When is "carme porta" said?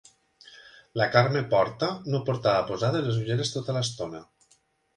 1.15-1.91